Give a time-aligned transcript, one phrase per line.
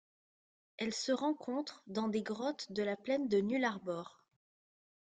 [0.77, 4.23] Elle se rencontre dans des grottes de la plaine de Nullarbor.